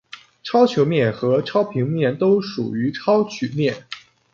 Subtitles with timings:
[0.41, 3.85] 超球面和超平面都属于超曲面。